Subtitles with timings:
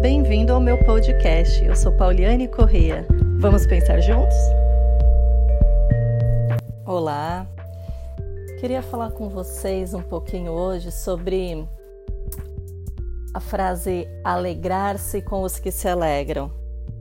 [0.00, 1.62] Bem-vindo ao meu podcast.
[1.62, 3.06] Eu sou Pauliane Correia.
[3.38, 4.34] Vamos pensar juntos?
[6.86, 7.46] Olá.
[8.60, 11.68] Queria falar com vocês um pouquinho hoje sobre
[13.34, 16.50] a frase alegrar-se com os que se alegram.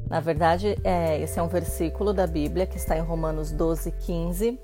[0.10, 4.60] Na verdade, é, esse é um versículo da Bíblia que está em Romanos 12, 15.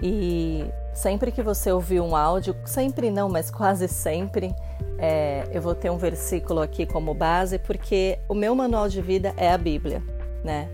[0.00, 0.64] E
[0.94, 4.54] sempre que você ouvir um áudio, sempre não, mas quase sempre,
[5.02, 9.34] é, eu vou ter um versículo aqui como base, porque o meu manual de vida
[9.36, 10.00] é a Bíblia,
[10.44, 10.68] né?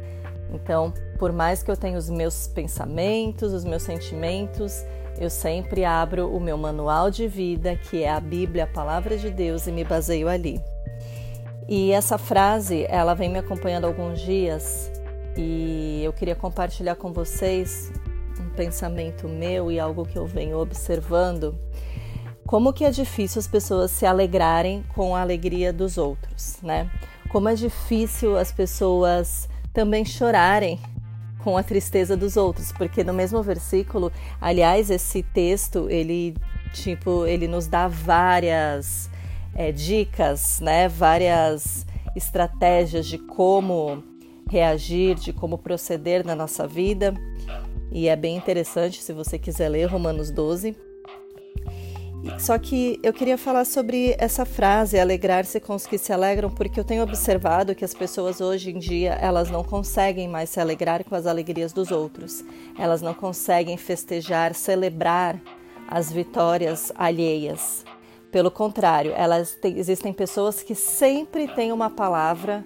[0.52, 4.84] Então, por mais que eu tenha os meus pensamentos, os meus sentimentos,
[5.18, 9.30] eu sempre abro o meu manual de vida, que é a Bíblia, a palavra de
[9.30, 10.60] Deus, e me baseio ali.
[11.66, 14.92] E essa frase, ela vem me acompanhando alguns dias
[15.38, 17.90] e eu queria compartilhar com vocês
[18.38, 21.58] um pensamento meu e algo que eu venho observando.
[22.48, 26.90] Como que é difícil as pessoas se alegrarem com a alegria dos outros, né?
[27.28, 30.80] Como é difícil as pessoas também chorarem
[31.44, 36.34] com a tristeza dos outros, porque no mesmo versículo, aliás, esse texto, ele
[36.72, 39.10] tipo, ele nos dá várias
[39.54, 41.84] é, dicas, né, várias
[42.16, 44.02] estratégias de como
[44.50, 47.12] reagir, de como proceder na nossa vida.
[47.92, 50.87] E é bem interessante se você quiser ler Romanos 12.
[52.38, 56.78] Só que eu queria falar sobre essa frase, alegrar-se com os que se alegram, porque
[56.78, 61.04] eu tenho observado que as pessoas hoje em dia, elas não conseguem mais se alegrar
[61.04, 62.44] com as alegrias dos outros.
[62.78, 65.40] Elas não conseguem festejar, celebrar
[65.88, 67.84] as vitórias alheias.
[68.30, 72.64] Pelo contrário, elas existem pessoas que sempre têm uma palavra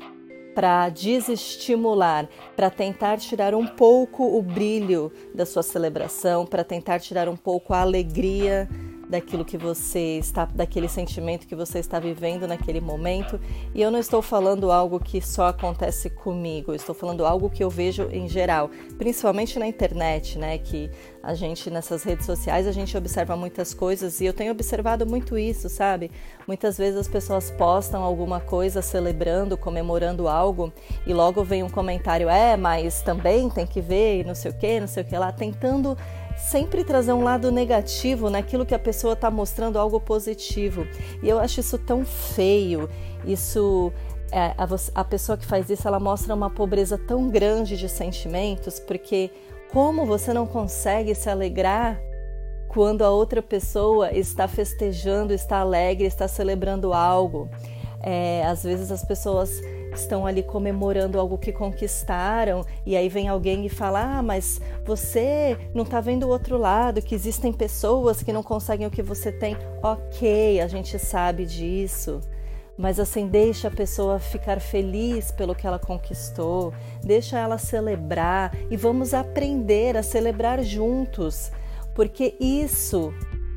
[0.55, 7.29] para desestimular, para tentar tirar um pouco o brilho da sua celebração, para tentar tirar
[7.29, 8.69] um pouco a alegria
[9.13, 13.39] daquilo que você está, daquele sentimento que você está vivendo naquele momento.
[13.75, 17.69] E eu não estou falando algo que só acontece comigo, estou falando algo que eu
[17.69, 20.57] vejo em geral, principalmente na internet, né?
[20.57, 20.91] Que
[21.23, 25.39] a gente nessas redes sociais a gente observa muitas coisas e eu tenho observado muito
[25.39, 26.11] isso, sabe?
[26.49, 30.73] Muitas vezes as pessoas postam alguma coisa celebrando, comemorando algo
[31.07, 34.55] e logo vem um comentário, é, mas também tem que ver e não sei o
[34.55, 35.97] que, não sei o que lá, tentando
[36.37, 40.87] sempre trazer um lado negativo naquilo que a pessoa está mostrando algo positivo.
[41.23, 42.89] E eu acho isso tão feio.
[43.25, 43.93] Isso
[44.33, 48.81] é, a, a pessoa que faz isso ela mostra uma pobreza tão grande de sentimentos,
[48.81, 49.31] porque
[49.71, 52.01] como você não consegue se alegrar
[52.69, 57.51] quando a outra pessoa está festejando, está alegre, está celebrando algo?
[58.03, 59.61] É, às vezes as pessoas
[59.99, 65.59] estão ali comemorando algo que conquistaram e aí vem alguém e fala: "Ah, mas você
[65.75, 69.31] não está vendo o outro lado, que existem pessoas que não conseguem o que você
[69.33, 69.57] tem".
[69.83, 72.21] OK, a gente sabe disso.
[72.77, 76.73] Mas assim, deixa a pessoa ficar feliz pelo que ela conquistou,
[77.03, 81.53] deixa ela celebrar e vamos aprender a celebrar juntos,
[81.95, 83.13] porque isso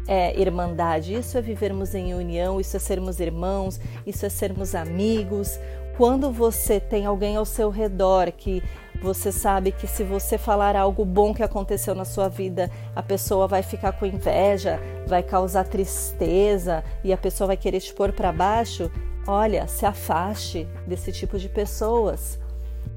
[0.07, 5.59] é irmandade, isso é vivermos em união, isso é sermos irmãos, isso é sermos amigos.
[5.97, 8.61] Quando você tem alguém ao seu redor que
[9.01, 13.47] você sabe que se você falar algo bom que aconteceu na sua vida, a pessoa
[13.47, 18.31] vai ficar com inveja, vai causar tristeza e a pessoa vai querer te pôr para
[18.33, 18.91] baixo,
[19.25, 22.39] olha, se afaste desse tipo de pessoas,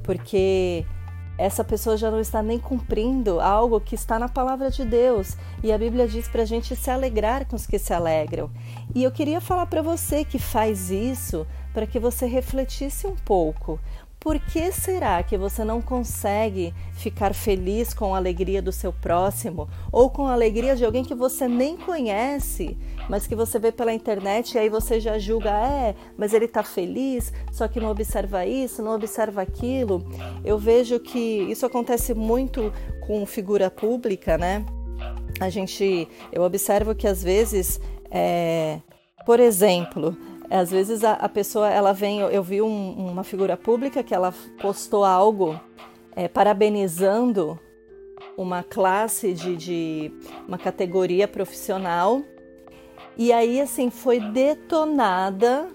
[0.02, 0.84] porque
[1.38, 5.36] essa pessoa já não está nem cumprindo algo que está na palavra de Deus.
[5.62, 8.50] E a Bíblia diz para a gente se alegrar com os que se alegram.
[8.92, 13.78] E eu queria falar para você que faz isso, para que você refletisse um pouco.
[14.20, 19.68] Por que será que você não consegue ficar feliz com a alegria do seu próximo
[19.92, 22.76] ou com a alegria de alguém que você nem conhece,
[23.08, 26.64] mas que você vê pela internet e aí você já julga, é, mas ele está
[26.64, 30.04] feliz, só que não observa isso, não observa aquilo?
[30.44, 31.18] Eu vejo que
[31.48, 32.72] isso acontece muito
[33.06, 34.66] com figura pública, né?
[35.38, 37.80] A gente, eu observo que às vezes,
[38.10, 38.80] é,
[39.24, 40.16] por exemplo,
[40.50, 44.14] às vezes a, a pessoa, ela vem, eu, eu vi um, uma figura pública que
[44.14, 45.60] ela postou algo
[46.16, 47.58] é, parabenizando
[48.36, 50.12] uma classe de, de
[50.46, 52.22] uma categoria profissional.
[53.16, 55.68] E aí assim foi detonada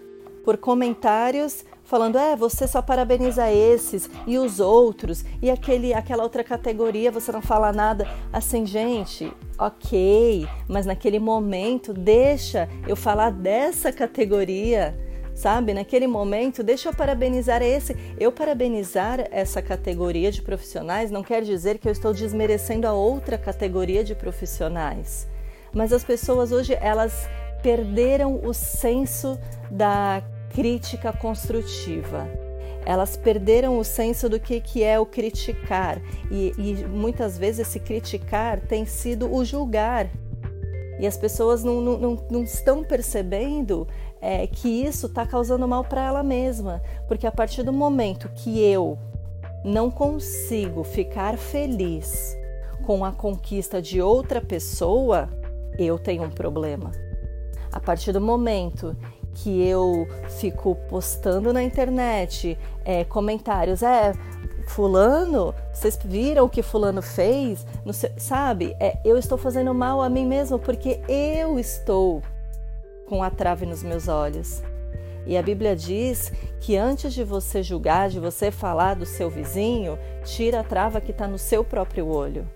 [0.44, 6.44] por comentários falando, é, você só parabeniza esses e os outros, e aquele, aquela outra
[6.44, 8.08] categoria você não fala nada.
[8.32, 14.98] Assim, gente, ok, mas naquele momento deixa eu falar dessa categoria
[15.36, 15.74] sabe?
[15.74, 17.96] Naquele momento, deixa eu parabenizar esse.
[18.20, 23.36] Eu parabenizar essa categoria de profissionais não quer dizer que eu estou desmerecendo a outra
[23.36, 25.28] categoria de profissionais.
[25.74, 27.28] Mas as pessoas hoje, elas
[27.64, 29.40] perderam o senso
[29.72, 30.22] da
[30.54, 32.28] crítica construtiva.
[32.86, 37.80] Elas perderam o senso do que, que é o criticar, e, e muitas vezes esse
[37.80, 40.10] criticar tem sido o julgar.
[41.00, 43.88] E as pessoas não, não, não estão percebendo
[44.22, 48.62] é, que isso está causando mal para ela mesma, porque a partir do momento que
[48.62, 48.98] eu
[49.64, 52.38] não consigo ficar feliz
[52.86, 55.30] com a conquista de outra pessoa,
[55.80, 56.92] eu tenho um problema.
[57.72, 58.96] A partir do momento
[59.36, 60.08] que eu
[60.40, 64.14] fico postando na internet é, comentários, é
[64.68, 67.66] fulano, vocês viram o que fulano fez?
[67.92, 68.76] Sei, sabe?
[68.80, 72.22] É, eu estou fazendo mal a mim mesmo porque eu estou
[73.08, 74.64] com a trave nos meus olhos.
[75.26, 79.98] E a Bíblia diz que antes de você julgar, de você falar do seu vizinho,
[80.26, 82.48] tira a trava que está no seu próprio olho.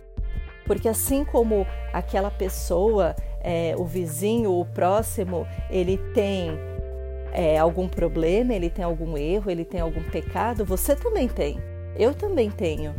[0.66, 3.16] Porque assim como aquela pessoa,
[3.48, 6.60] é, o vizinho, o próximo, ele tem
[7.32, 11.58] é, algum problema, ele tem algum erro, ele tem algum pecado, você também tem.
[11.96, 12.94] Eu também tenho.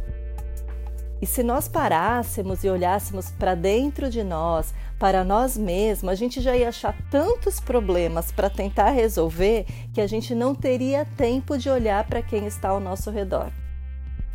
[1.21, 6.41] E se nós parássemos e olhássemos para dentro de nós, para nós mesmos, a gente
[6.41, 11.69] já ia achar tantos problemas para tentar resolver que a gente não teria tempo de
[11.69, 13.51] olhar para quem está ao nosso redor.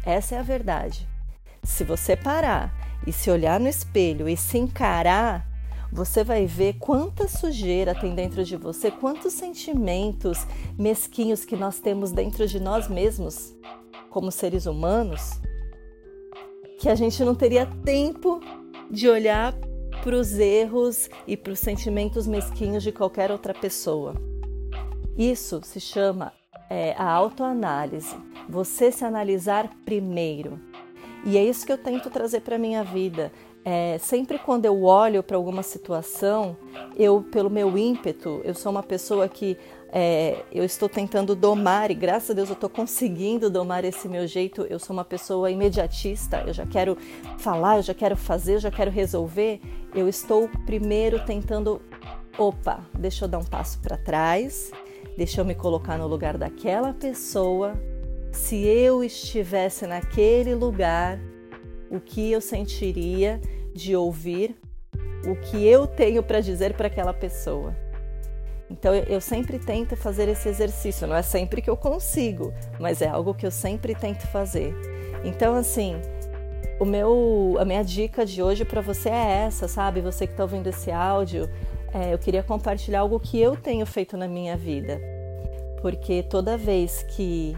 [0.06, 1.08] Essa é a verdade.
[1.64, 2.72] Se você parar
[3.08, 5.53] e se olhar no espelho e se encarar,
[5.94, 10.40] você vai ver quanta sujeira tem dentro de você, quantos sentimentos
[10.78, 13.56] mesquinhos que nós temos dentro de nós mesmos,
[14.10, 15.40] como seres humanos,
[16.80, 18.40] que a gente não teria tempo
[18.90, 19.54] de olhar
[20.04, 24.16] para os erros e para os sentimentos mesquinhos de qualquer outra pessoa.
[25.16, 26.34] Isso se chama
[26.72, 28.16] é, a autoanálise.
[28.50, 30.60] Você se analisar primeiro.
[31.24, 33.32] E é isso que eu tento trazer para minha vida.
[33.66, 36.58] É, sempre quando eu olho para alguma situação,
[36.98, 39.58] eu, pelo meu ímpeto, eu sou uma pessoa que
[39.96, 44.28] é, eu estou tentando domar e graças a Deus eu estou conseguindo domar esse meu
[44.28, 44.64] jeito.
[44.64, 46.98] Eu sou uma pessoa imediatista, eu já quero
[47.38, 49.62] falar, eu já quero fazer, eu já quero resolver.
[49.96, 51.80] Eu estou primeiro tentando,
[52.38, 54.72] opa, deixa eu dar um passo para trás,
[55.16, 57.80] deixa eu me colocar no lugar daquela pessoa.
[58.32, 61.20] Se eu estivesse naquele lugar,
[61.94, 63.40] o que eu sentiria
[63.74, 64.56] de ouvir
[65.26, 67.76] o que eu tenho para dizer para aquela pessoa.
[68.70, 73.08] Então eu sempre tento fazer esse exercício, não é sempre que eu consigo, mas é
[73.08, 74.74] algo que eu sempre tento fazer.
[75.24, 75.96] Então assim,
[76.80, 80.02] o meu, a minha dica de hoje para você é essa, sabe?
[80.02, 81.48] Você que está ouvindo esse áudio,
[81.94, 85.00] é, eu queria compartilhar algo que eu tenho feito na minha vida,
[85.82, 87.56] porque toda vez que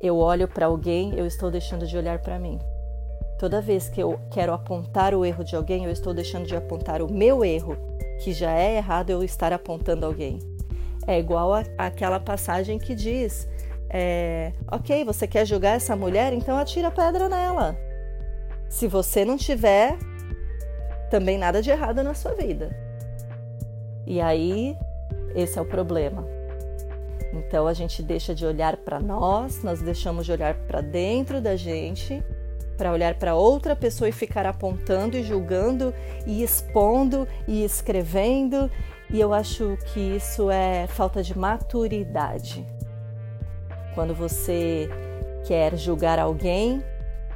[0.00, 2.58] eu olho para alguém, eu estou deixando de olhar para mim.
[3.40, 7.00] Toda vez que eu quero apontar o erro de alguém, eu estou deixando de apontar
[7.00, 7.74] o meu erro,
[8.22, 10.38] que já é errado eu estar apontando alguém.
[11.06, 13.48] É igual àquela passagem que diz:
[13.88, 16.34] é, Ok, você quer julgar essa mulher?
[16.34, 17.74] Então atira pedra nela.
[18.68, 19.96] Se você não tiver
[21.08, 22.76] também nada de errado na sua vida.
[24.06, 24.76] E aí,
[25.34, 26.28] esse é o problema.
[27.32, 31.56] Então a gente deixa de olhar para nós, nós deixamos de olhar para dentro da
[31.56, 32.22] gente
[32.80, 35.92] para olhar para outra pessoa e ficar apontando e julgando
[36.26, 38.70] e expondo e escrevendo.
[39.10, 42.66] E eu acho que isso é falta de maturidade.
[43.94, 44.88] Quando você
[45.46, 46.82] quer julgar alguém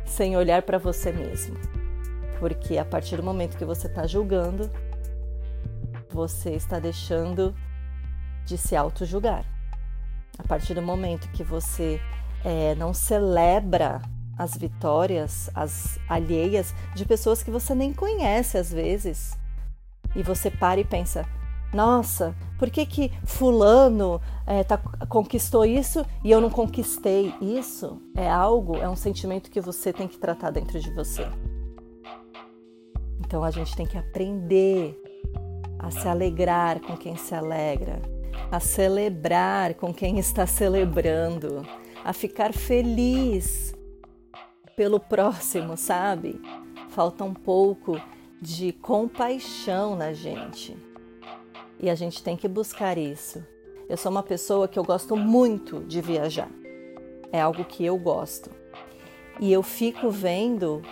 [0.07, 1.59] sem olhar para você mesmo.
[2.41, 4.71] Porque a partir do momento que você está julgando,
[6.09, 7.55] você está deixando
[8.47, 9.45] de se auto-julgar.
[10.39, 12.01] A partir do momento que você
[12.43, 14.01] é, não celebra
[14.37, 19.37] as vitórias, as alheias de pessoas que você nem conhece às vezes.
[20.15, 21.27] E você para e pensa:
[21.73, 27.35] nossa, por que que fulano é, tá, conquistou isso e eu não conquistei?
[27.41, 31.27] Isso é algo, é um sentimento que você tem que tratar dentro de você.
[33.19, 34.97] Então a gente tem que aprender
[35.79, 38.01] a se alegrar com quem se alegra,
[38.53, 41.67] a celebrar com quem está celebrando,
[42.05, 43.75] a ficar feliz
[44.77, 46.41] pelo próximo, sabe?
[46.89, 48.01] Falta um pouco
[48.41, 50.77] de compaixão na gente.
[51.81, 53.45] E a gente tem que buscar isso.
[53.89, 56.49] Eu sou uma pessoa que eu gosto muito de viajar.
[57.33, 58.51] É algo que eu gosto.
[59.41, 60.83] E eu fico vendo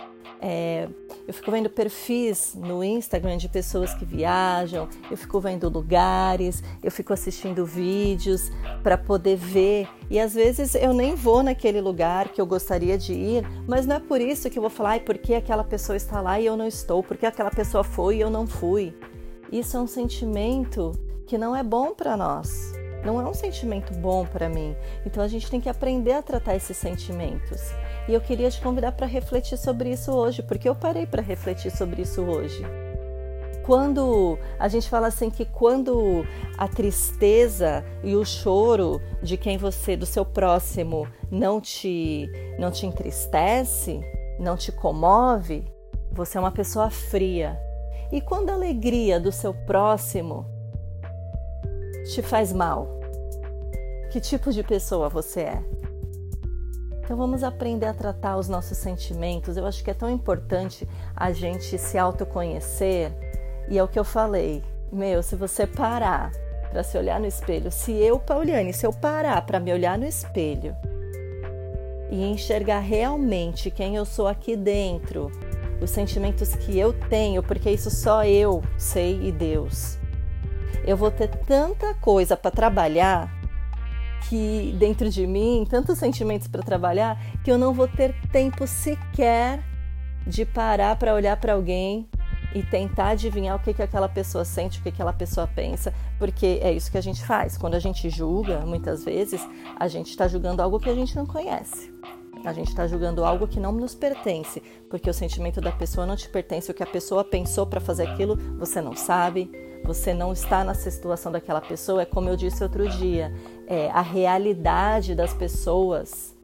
[0.41, 0.89] é,
[1.27, 6.91] eu fico vendo perfis no Instagram de pessoas que viajam, eu fico vendo lugares, eu
[6.91, 8.51] fico assistindo vídeos
[8.81, 9.87] para poder ver.
[10.09, 13.95] E às vezes eu nem vou naquele lugar que eu gostaria de ir, mas não
[13.95, 16.57] é por isso que eu vou falar, por que aquela pessoa está lá e eu
[16.57, 18.93] não estou, porque aquela pessoa foi e eu não fui.
[19.51, 20.91] Isso é um sentimento
[21.25, 22.82] que não é bom para nós.
[23.03, 24.75] Não é um sentimento bom para mim.
[25.05, 27.73] Então a gente tem que aprender a tratar esses sentimentos.
[28.07, 31.71] E eu queria te convidar para refletir sobre isso hoje, porque eu parei para refletir
[31.71, 32.65] sobre isso hoje.
[33.63, 36.25] Quando a gente fala assim que quando
[36.57, 42.29] a tristeza e o choro de quem você, do seu próximo, não te
[42.59, 44.01] não te entristece,
[44.37, 45.63] não te comove,
[46.11, 47.57] você é uma pessoa fria.
[48.11, 50.45] E quando a alegria do seu próximo
[52.11, 52.99] te faz mal,
[54.11, 55.63] que tipo de pessoa você é?
[57.03, 59.57] Então vamos aprender a tratar os nossos sentimentos.
[59.57, 63.11] Eu acho que é tão importante a gente se autoconhecer.
[63.69, 64.63] E é o que eu falei.
[64.91, 66.31] Meu, se você parar
[66.71, 70.05] para se olhar no espelho, se eu, Pauliane, se eu parar para me olhar no
[70.05, 70.75] espelho
[72.09, 75.29] e enxergar realmente quem eu sou aqui dentro,
[75.81, 79.97] os sentimentos que eu tenho, porque isso só eu sei e Deus.
[80.85, 83.31] Eu vou ter tanta coisa para trabalhar
[84.29, 89.63] que dentro de mim, tantos sentimentos para trabalhar, que eu não vou ter tempo sequer
[90.25, 92.07] de parar para olhar para alguém
[92.55, 95.93] e tentar adivinhar o que, que aquela pessoa sente, o que, que aquela pessoa pensa,
[96.19, 97.57] porque é isso que a gente faz.
[97.57, 99.45] Quando a gente julga, muitas vezes,
[99.77, 101.91] a gente está julgando algo que a gente não conhece.
[102.45, 106.15] A gente está julgando algo que não nos pertence, porque o sentimento da pessoa não
[106.15, 106.69] te pertence.
[106.69, 109.49] O que a pessoa pensou para fazer aquilo, você não sabe
[109.83, 113.33] você não está na situação daquela pessoa, é como eu disse outro dia,
[113.67, 116.35] é, a realidade das pessoas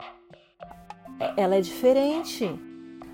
[1.18, 2.50] é, ela é diferente.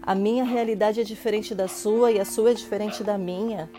[0.03, 3.71] A minha realidade é diferente da sua e a sua é diferente da minha.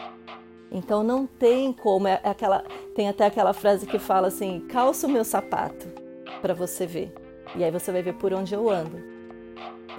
[0.71, 2.63] Então não tem como, é, é aquela,
[2.93, 5.87] tem até aquela frase que fala assim: calça o meu sapato
[6.41, 7.13] para você ver.
[7.55, 9.01] E aí você vai ver por onde eu ando.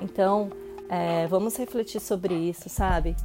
[0.02, 0.50] Então,
[0.88, 3.16] é, vamos refletir sobre isso, sabe?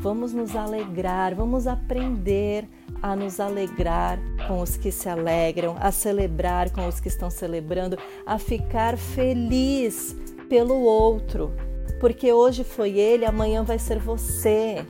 [0.00, 2.68] Vamos nos alegrar, vamos aprender
[3.02, 7.98] a nos alegrar com os que se alegram, a celebrar com os que estão celebrando,
[8.24, 10.14] a ficar feliz
[10.48, 11.52] pelo outro,
[12.00, 14.86] porque hoje foi ele, amanhã vai ser você.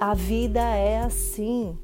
[0.00, 1.78] A vida é assim.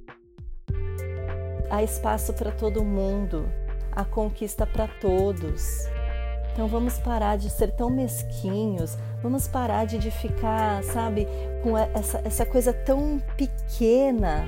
[1.71, 3.47] Há espaço para todo mundo,
[3.93, 5.87] há conquista para todos.
[6.59, 11.25] Então vamos parar de ser tão mesquinhos, vamos parar de, de ficar, sabe,
[11.63, 14.45] com essa, essa coisa tão pequena.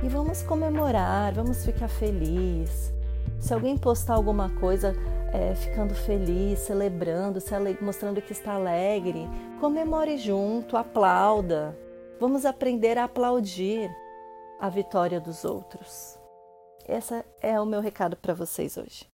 [0.00, 2.94] E vamos comemorar, vamos ficar feliz.
[3.40, 4.94] Se alguém postar alguma coisa
[5.32, 7.40] é, ficando feliz, celebrando,
[7.80, 9.28] mostrando que está alegre,
[9.58, 11.76] comemore junto, aplauda.
[12.20, 13.90] Vamos aprender a aplaudir
[14.60, 16.16] a vitória dos outros.
[16.86, 19.15] Esse é o meu recado para vocês hoje.